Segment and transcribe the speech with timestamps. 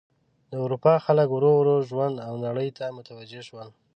[0.51, 3.69] د اروپا خلک ورو ورو ژوند او نړۍ ته متوجه شول.